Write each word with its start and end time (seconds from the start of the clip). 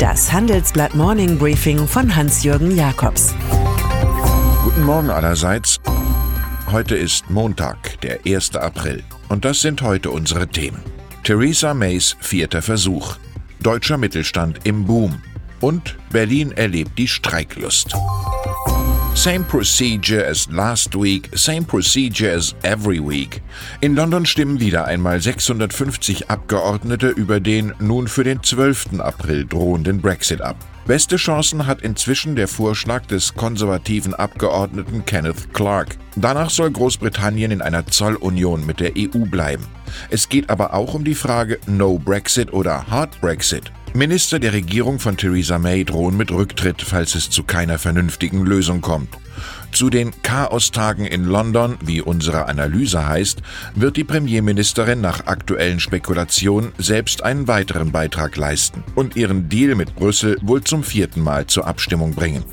Das 0.00 0.32
Handelsblatt 0.32 0.94
Morning 0.94 1.36
Briefing 1.36 1.86
von 1.86 2.16
Hans-Jürgen 2.16 2.74
Jakobs. 2.74 3.34
Guten 4.64 4.82
Morgen 4.84 5.10
allerseits. 5.10 5.78
Heute 6.72 6.96
ist 6.96 7.28
Montag, 7.28 8.00
der 8.00 8.20
1. 8.24 8.56
April. 8.56 9.02
Und 9.28 9.44
das 9.44 9.60
sind 9.60 9.82
heute 9.82 10.10
unsere 10.10 10.48
Themen. 10.48 10.80
Theresa 11.22 11.74
Mays 11.74 12.16
vierter 12.18 12.62
Versuch. 12.62 13.16
Deutscher 13.62 13.98
Mittelstand 13.98 14.60
im 14.64 14.86
Boom. 14.86 15.20
Und 15.60 15.98
Berlin 16.10 16.52
erlebt 16.52 16.96
die 16.96 17.06
Streiklust. 17.06 17.94
Same 19.14 19.44
procedure 19.44 20.24
as 20.24 20.48
last 20.50 20.94
week, 20.94 21.28
same 21.34 21.64
procedure 21.64 22.30
as 22.30 22.54
every 22.62 23.00
week. 23.00 23.42
In 23.82 23.94
London 23.94 24.24
stimmen 24.24 24.60
wieder 24.60 24.86
einmal 24.86 25.20
650 25.20 26.30
Abgeordnete 26.30 27.08
über 27.08 27.38
den 27.38 27.74
nun 27.80 28.08
für 28.08 28.24
den 28.24 28.42
12. 28.42 29.00
April 29.00 29.44
drohenden 29.44 30.00
Brexit 30.00 30.40
ab. 30.40 30.56
Beste 30.86 31.16
Chancen 31.16 31.66
hat 31.66 31.82
inzwischen 31.82 32.34
der 32.34 32.48
Vorschlag 32.48 33.04
des 33.06 33.34
konservativen 33.34 34.14
Abgeordneten 34.14 35.04
Kenneth 35.04 35.52
Clark. 35.52 35.98
Danach 36.16 36.48
soll 36.48 36.70
Großbritannien 36.70 37.50
in 37.50 37.62
einer 37.62 37.86
Zollunion 37.86 38.64
mit 38.64 38.80
der 38.80 38.92
EU 38.96 39.26
bleiben. 39.26 39.66
Es 40.08 40.28
geht 40.28 40.48
aber 40.48 40.72
auch 40.72 40.94
um 40.94 41.04
die 41.04 41.14
Frage 41.14 41.58
No 41.66 41.98
Brexit 41.98 42.52
oder 42.52 42.86
Hard 42.86 43.20
Brexit. 43.20 43.70
Minister 43.92 44.38
der 44.38 44.52
Regierung 44.52 45.00
von 45.00 45.16
Theresa 45.16 45.58
May 45.58 45.84
drohen 45.84 46.16
mit 46.16 46.30
Rücktritt, 46.30 46.80
falls 46.80 47.16
es 47.16 47.28
zu 47.28 47.42
keiner 47.42 47.76
vernünftigen 47.76 48.44
Lösung 48.44 48.80
kommt. 48.80 49.08
Zu 49.72 49.90
den 49.90 50.12
Chaostagen 50.22 51.06
in 51.06 51.24
London, 51.24 51.76
wie 51.80 52.00
unsere 52.00 52.46
Analyse 52.46 53.08
heißt, 53.08 53.42
wird 53.74 53.96
die 53.96 54.04
Premierministerin 54.04 55.00
nach 55.00 55.26
aktuellen 55.26 55.80
Spekulationen 55.80 56.72
selbst 56.78 57.24
einen 57.24 57.48
weiteren 57.48 57.90
Beitrag 57.90 58.36
leisten 58.36 58.84
und 58.94 59.16
ihren 59.16 59.48
Deal 59.48 59.74
mit 59.74 59.96
Brüssel 59.96 60.38
wohl 60.40 60.62
zum 60.62 60.84
vierten 60.84 61.20
Mal 61.20 61.46
zur 61.46 61.66
Abstimmung 61.66 62.14
bringen. 62.14 62.44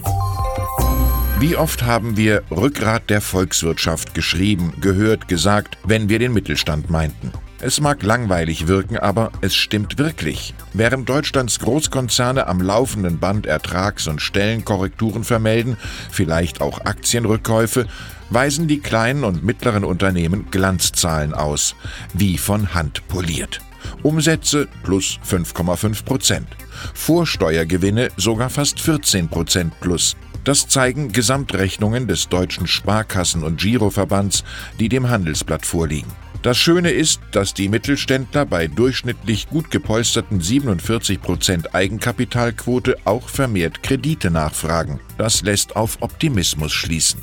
Wie 1.40 1.56
oft 1.56 1.84
haben 1.84 2.18
wir 2.18 2.42
Rückgrat 2.50 3.12
der 3.12 3.22
Volkswirtschaft 3.22 4.16
geschrieben, 4.16 4.74
gehört, 4.82 5.28
gesagt, 5.28 5.78
wenn 5.84 6.10
wir 6.10 6.18
den 6.18 6.34
Mittelstand 6.34 6.90
meinten? 6.90 7.32
Es 7.60 7.82
mag 7.82 8.04
langweilig 8.04 8.68
wirken, 8.68 8.98
aber 8.98 9.32
es 9.42 9.56
stimmt 9.56 9.98
wirklich. 9.98 10.54
Während 10.74 11.10
Deutschlands 11.10 11.58
Großkonzerne 11.60 12.46
am 12.46 12.62
laufenden 12.62 13.18
Band 13.18 13.48
Ertrags- 13.48 14.08
und 14.08 14.22
Stellenkorrekturen 14.22 15.24
vermelden, 15.24 15.76
vielleicht 16.12 16.62
auch 16.62 16.86
Aktienrückkäufe, 16.86 17.88
weisen 18.30 18.68
die 18.68 18.80
kleinen 18.80 19.24
und 19.24 19.44
mittleren 19.44 19.84
Unternehmen 19.84 20.52
Glanzzahlen 20.52 21.34
aus, 21.34 21.76
wie 22.14 22.38
von 22.38 22.76
Hand 22.76 23.08
poliert. 23.08 23.60
Umsätze 24.04 24.68
plus 24.84 25.20
5,5 25.28 26.06
Prozent. 26.06 26.48
Vorsteuergewinne 26.94 28.10
sogar 28.18 28.52
fast 28.52 28.80
14 28.80 29.30
Prozent 29.30 29.74
plus. 29.80 30.16
Das 30.44 30.68
zeigen 30.68 31.12
Gesamtrechnungen 31.12 32.08
des 32.08 32.30
Deutschen 32.30 32.68
Sparkassen- 32.68 33.44
und 33.44 33.60
Giroverbands, 33.60 34.44
die 34.80 34.90
dem 34.90 35.10
Handelsblatt 35.10 35.66
vorliegen. 35.66 36.12
Das 36.44 36.58
Schöne 36.58 36.92
ist, 36.92 37.20
dass 37.32 37.54
die 37.54 37.68
Mittelständler 37.68 38.46
bei 38.46 38.68
durchschnittlich 38.68 39.50
gut 39.50 39.72
gepolsterten 39.72 40.40
47% 40.40 41.74
Eigenkapitalquote 41.74 42.96
auch 43.06 43.28
vermehrt 43.28 43.84
Kredite 43.84 44.30
nachfragen. 44.30 45.00
Das 45.18 45.42
lässt 45.42 45.76
auf 45.76 45.98
Optimismus 46.02 46.72
schließen. 46.72 47.22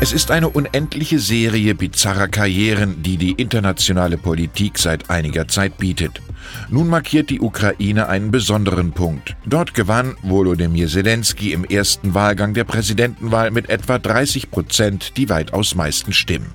Es 0.00 0.12
ist 0.12 0.30
eine 0.30 0.48
unendliche 0.48 1.18
Serie 1.18 1.74
bizarrer 1.74 2.28
Karrieren, 2.28 3.02
die 3.02 3.16
die 3.16 3.32
internationale 3.32 4.18
Politik 4.18 4.78
seit 4.78 5.10
einiger 5.10 5.46
Zeit 5.46 5.78
bietet. 5.78 6.20
Nun 6.68 6.88
markiert 6.88 7.30
die 7.30 7.40
Ukraine 7.40 8.08
einen 8.08 8.30
besonderen 8.30 8.92
Punkt. 8.92 9.36
Dort 9.46 9.74
gewann 9.74 10.16
Volodymyr 10.22 10.88
Zelensky 10.88 11.52
im 11.52 11.64
ersten 11.64 12.14
Wahlgang 12.14 12.54
der 12.54 12.64
Präsidentenwahl 12.64 13.50
mit 13.50 13.68
etwa 13.68 13.98
30 13.98 14.50
Prozent 14.50 15.16
die 15.16 15.28
weitaus 15.28 15.74
meisten 15.74 16.12
Stimmen. 16.12 16.50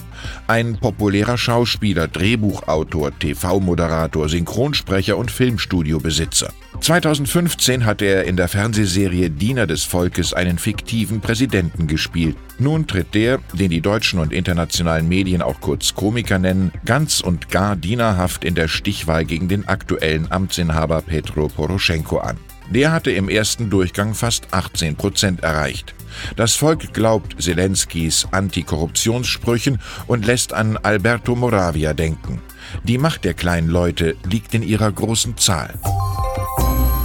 Ein 0.47 0.77
populärer 0.77 1.37
Schauspieler, 1.37 2.07
Drehbuchautor, 2.07 3.17
TV-Moderator, 3.19 4.29
Synchronsprecher 4.29 5.17
und 5.17 5.31
Filmstudiobesitzer. 5.31 6.51
2015 6.79 7.85
hatte 7.85 8.05
er 8.05 8.25
in 8.25 8.37
der 8.37 8.47
Fernsehserie 8.47 9.29
Diener 9.29 9.65
des 9.67 9.83
Volkes 9.83 10.33
einen 10.33 10.59
fiktiven 10.59 11.21
Präsidenten 11.21 11.87
gespielt. 11.87 12.37
Nun 12.59 12.87
tritt 12.87 13.13
der, 13.13 13.39
den 13.53 13.71
die 13.71 13.81
deutschen 13.81 14.19
und 14.19 14.31
internationalen 14.31 15.07
Medien 15.07 15.41
auch 15.41 15.59
kurz 15.59 15.95
Komiker 15.95 16.39
nennen, 16.39 16.71
ganz 16.85 17.19
und 17.21 17.49
gar 17.49 17.75
dienerhaft 17.75 18.45
in 18.45 18.55
der 18.55 18.67
Stichwahl 18.67 19.25
gegen 19.25 19.47
den 19.47 19.67
aktuellen 19.77 20.31
Amtsinhaber 20.31 21.03
Petro 21.03 21.49
Poroschenko 21.49 22.17
an. 22.17 22.37
Der 22.71 22.91
hatte 22.91 23.11
im 23.11 23.29
ersten 23.29 23.69
Durchgang 23.69 24.15
fast 24.15 24.47
18 24.51 24.95
Prozent 24.95 25.43
erreicht. 25.43 25.93
Das 26.35 26.55
Volk 26.55 26.93
glaubt 26.95 27.35
Zelenskys 27.39 28.27
Antikorruptionssprüchen 28.31 29.79
und 30.07 30.25
lässt 30.25 30.51
an 30.53 30.77
Alberto 30.77 31.35
Moravia 31.35 31.93
denken. 31.93 32.41
Die 32.83 32.97
Macht 32.97 33.23
der 33.23 33.35
kleinen 33.35 33.69
Leute 33.69 34.15
liegt 34.27 34.55
in 34.55 34.63
ihrer 34.63 34.91
großen 34.91 35.37
Zahl. 35.37 35.75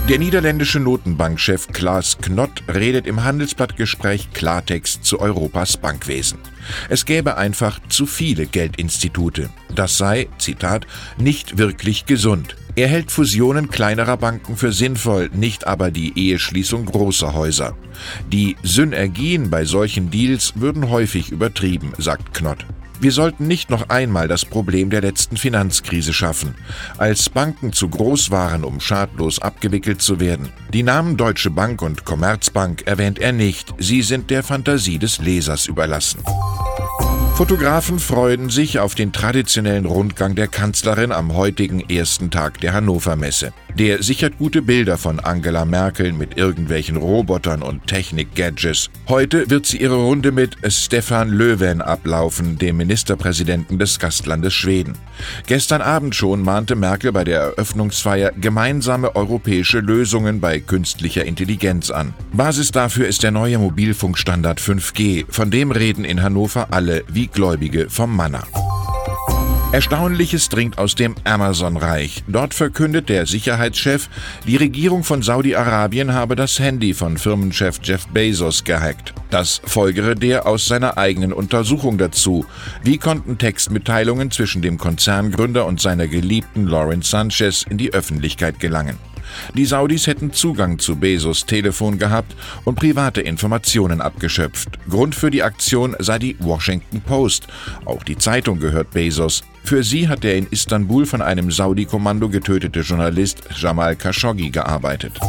Der 0.09 0.19
niederländische 0.19 0.81
Notenbankchef 0.81 1.69
Klaas 1.69 2.19
Knott 2.19 2.65
redet 2.73 3.07
im 3.07 3.23
Handelsblattgespräch 3.23 4.33
Klartext 4.33 5.05
zu 5.05 5.21
Europas 5.21 5.77
Bankwesen. 5.77 6.39
Es 6.89 7.05
gäbe 7.05 7.37
einfach 7.37 7.79
zu 7.89 8.07
viele 8.07 8.47
Geldinstitute. 8.47 9.51
Das 9.73 9.99
sei, 9.99 10.29
Zitat, 10.39 10.89
nicht 11.19 11.57
wirklich 11.57 12.05
gesund. 12.07 12.57
Er 12.75 12.89
hält 12.89 13.11
Fusionen 13.11 13.69
kleinerer 13.69 14.17
Banken 14.17 14.57
für 14.57 14.73
sinnvoll, 14.73 15.29
nicht 15.35 15.67
aber 15.67 15.91
die 15.91 16.19
Eheschließung 16.19 16.87
großer 16.87 17.35
Häuser. 17.35 17.77
Die 18.31 18.57
Synergien 18.63 19.51
bei 19.51 19.67
solchen 19.67 20.11
Deals 20.11 20.55
würden 20.57 20.89
häufig 20.89 21.31
übertrieben, 21.31 21.93
sagt 21.99 22.33
Knott. 22.33 22.65
Wir 22.99 23.13
sollten 23.13 23.47
nicht 23.47 23.69
noch 23.69 23.91
einmal 23.91 24.27
das 24.29 24.45
Problem 24.45 24.89
der 24.89 25.03
letzten 25.03 25.37
Finanzkrise 25.37 26.15
schaffen, 26.15 26.55
als 26.97 27.29
Banken 27.29 27.73
zu 27.73 27.89
groß 27.89 28.31
waren, 28.31 28.65
um 28.65 28.81
schadlos 28.81 29.41
abgewickelt 29.41 30.01
zu 30.01 30.21
werden. 30.21 30.51
Die 30.73 30.85
Namen 30.85 31.17
Deutsche 31.17 31.51
Bank 31.51 31.83
und 31.83 32.05
Commerzbank 32.05 32.85
erwähnt 32.87 33.19
er 33.19 33.33
nicht, 33.33 33.75
sie 33.79 34.03
sind 34.03 34.31
der 34.31 34.43
Fantasie 34.43 34.99
des 34.99 35.19
Lesers 35.19 35.67
überlassen. 35.67 36.23
Fotografen 37.35 37.99
freuen 37.99 38.51
sich 38.51 38.79
auf 38.79 38.95
den 38.95 39.11
traditionellen 39.11 39.87
Rundgang 39.87 40.35
der 40.35 40.49
Kanzlerin 40.49 41.13
am 41.13 41.35
heutigen 41.35 41.81
ersten 41.81 42.31
Tag 42.31 42.61
der 42.61 42.75
Hannover 42.75 43.17
Messe. 43.17 43.55
Der 43.79 44.03
sichert 44.03 44.37
gute 44.37 44.61
Bilder 44.61 44.99
von 44.99 45.19
Angela 45.19 45.65
Merkel 45.65 46.13
mit 46.13 46.37
irgendwelchen 46.37 46.99
Robotern 46.99 47.63
und 47.63 47.87
Technik-Gadgets. 47.87 48.91
Heute 49.09 49.49
wird 49.49 49.65
sie 49.65 49.79
ihre 49.79 49.95
Runde 49.95 50.31
mit 50.31 50.59
Stefan 50.69 51.31
Löwen 51.31 51.81
ablaufen, 51.81 52.59
dem 52.59 52.77
Ministerpräsidenten 52.77 53.79
des 53.79 53.99
Gastlandes 53.99 54.53
Schweden. 54.53 54.99
Gestern 55.47 55.81
Abend 55.81 56.15
schon 56.15 56.43
mahnte 56.43 56.77
Merkel 56.77 57.13
bei 57.13 57.25
der 57.25 57.41
Eröffnungsfeier 57.41 58.33
gemeinsame 58.33 59.17
europäische 59.17 59.81
Lösungen 59.81 60.41
bei 60.41 60.61
künstlicher 60.61 61.25
Intelligenz 61.25 61.91
an. 61.91 62.13
Basis 62.35 62.73
dafür 62.73 63.09
ist 63.09 63.23
der 63.23 63.31
neue 63.31 63.59
Mobilfunkstandard 63.59 64.61
5G, 64.61 65.25
von 65.31 65.51
dem 65.51 65.71
reden 65.71 66.05
in 66.05 66.23
Hannover 66.23 66.69
alle 66.73 67.05
wie 67.09 67.22
Gläubige 67.27 67.89
vom 67.91 68.15
Manna. 68.15 68.45
Erstaunliches 69.73 70.51
dringt 70.51 70.77
aus 70.77 70.95
dem 70.97 71.15
Amazon-Reich. 71.25 72.25
Dort 72.29 72.53
verkündet 72.53 73.09
der 73.09 73.25
Sicherheitschef, 73.25 74.11
die 74.47 74.57
Regierung 74.57 75.03
von 75.03 75.23
Saudi-Arabien 75.23 76.13
habe 76.13 76.37
das 76.37 76.59
Handy 76.59 76.93
von 76.93 77.17
Firmenchef 77.17 77.81
Jeff 77.83 78.07
Bezos 78.09 78.65
gehackt. 78.65 79.15
Das 79.31 79.63
folgere 79.65 80.15
der 80.15 80.47
aus 80.47 80.67
seiner 80.67 80.99
eigenen 80.99 81.33
Untersuchung 81.33 81.97
dazu. 81.97 82.45
Wie 82.85 82.99
konnten 82.99 83.39
Textmitteilungen 83.39 84.31
zwischen 84.31 84.61
dem 84.61 84.77
Konzerngründer 84.77 85.65
und 85.65 85.81
seiner 85.81 86.07
geliebten 86.07 86.67
Lauren 86.67 87.01
Sanchez 87.01 87.65
in 87.67 87.79
die 87.79 87.95
Öffentlichkeit 87.95 88.61
gelangen? 88.61 88.99
Die 89.55 89.65
Saudis 89.65 90.07
hätten 90.07 90.33
Zugang 90.33 90.79
zu 90.79 90.97
Bezos 90.97 91.47
Telefon 91.47 91.99
gehabt 91.99 92.35
und 92.65 92.77
private 92.77 93.21
Informationen 93.21 94.01
abgeschöpft. 94.01 94.79
Grund 94.89 95.15
für 95.15 95.31
die 95.31 95.43
Aktion 95.43 95.97
sei 95.99 96.19
die 96.19 96.37
Washington 96.39 97.01
Post. 97.01 97.47
Auch 97.85 98.03
die 98.03 98.19
Zeitung 98.19 98.59
gehört 98.61 98.91
Bezos. 98.91 99.43
Für 99.65 99.83
sie 99.83 100.09
hat 100.09 100.25
der 100.25 100.37
in 100.37 100.47
Istanbul 100.51 101.07
von 101.07 101.23
einem 101.23 101.51
Saudi-Kommando 101.51 102.29
getötete 102.29 102.81
Journalist 102.81 103.43
Jamal 103.57 103.97
Khashoggi 103.97 104.51
gearbeitet. 104.51 105.21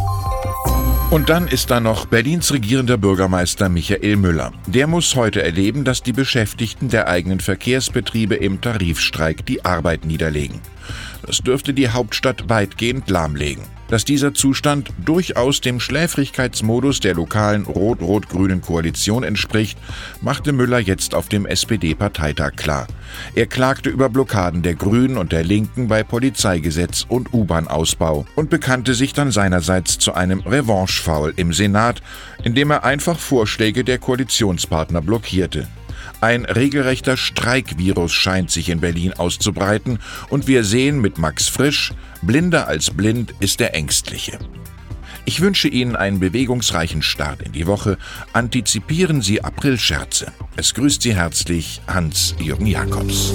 Und 1.13 1.29
dann 1.29 1.47
ist 1.47 1.69
da 1.69 1.79
noch 1.79 2.07
Berlins 2.07 2.51
regierender 2.51 2.97
Bürgermeister 2.97 3.69
Michael 3.69 4.15
Müller. 4.15 4.51
Der 4.65 4.87
muss 4.87 5.15
heute 5.15 5.43
erleben, 5.43 5.83
dass 5.83 6.01
die 6.01 6.11
Beschäftigten 6.11 6.89
der 6.89 7.07
eigenen 7.07 7.39
Verkehrsbetriebe 7.39 8.33
im 8.33 8.61
Tarifstreik 8.61 9.45
die 9.45 9.63
Arbeit 9.63 10.05
niederlegen. 10.05 10.59
Das 11.23 11.37
dürfte 11.37 11.75
die 11.75 11.89
Hauptstadt 11.89 12.49
weitgehend 12.49 13.11
lahmlegen. 13.11 13.63
Dass 13.93 14.05
dieser 14.05 14.33
Zustand 14.33 14.89
durchaus 15.05 15.61
dem 15.61 15.79
Schläfrigkeitsmodus 15.79 16.99
der 16.99 17.13
lokalen 17.13 17.65
rot-rot-grünen 17.65 18.59
Koalition 18.59 19.23
entspricht, 19.23 19.77
machte 20.19 20.51
Müller 20.51 20.79
jetzt 20.79 21.13
auf 21.13 21.29
dem 21.29 21.45
SPD-Parteitag 21.45 22.55
klar. 22.55 22.87
Er 23.35 23.45
klagte 23.45 23.91
über 23.91 24.09
Blockaden 24.09 24.63
der 24.63 24.73
Grünen 24.73 25.15
und 25.15 25.31
der 25.31 25.43
Linken 25.43 25.89
bei 25.89 26.01
Polizeigesetz 26.01 27.05
und 27.07 27.35
U-Bahn-Ausbau 27.35 28.25
und 28.35 28.49
bekannte 28.49 28.95
sich 28.95 29.13
dann 29.13 29.29
seinerseits 29.29 29.99
zu 29.99 30.15
einem 30.15 30.39
Revanche-Foul 30.39 31.33
im 31.35 31.53
Senat, 31.53 32.01
indem 32.43 32.71
er 32.71 32.83
einfach 32.83 33.19
Vorschläge 33.19 33.83
der 33.83 33.99
Koalitionspartner 33.99 35.03
blockierte. 35.03 35.67
Ein 36.21 36.45
regelrechter 36.45 37.17
Streikvirus 37.17 38.13
scheint 38.13 38.51
sich 38.51 38.69
in 38.69 38.79
Berlin 38.79 39.13
auszubreiten 39.13 39.99
und 40.29 40.47
wir 40.47 40.63
sehen 40.63 41.01
mit 41.01 41.17
Max 41.17 41.47
Frisch, 41.49 41.93
blinder 42.21 42.67
als 42.67 42.91
blind 42.91 43.33
ist 43.39 43.59
der 43.59 43.75
Ängstliche. 43.75 44.39
Ich 45.25 45.39
wünsche 45.39 45.69
Ihnen 45.69 45.95
einen 45.95 46.19
bewegungsreichen 46.19 47.01
Start 47.01 47.41
in 47.41 47.53
die 47.53 47.65
Woche. 47.65 47.97
Antizipieren 48.33 49.21
Sie 49.21 49.43
Aprilscherze. 49.43 50.31
Es 50.57 50.73
grüßt 50.73 51.01
Sie 51.01 51.15
herzlich 51.15 51.81
Hans-Jürgen 51.87 52.67
Jakobs. 52.67 53.33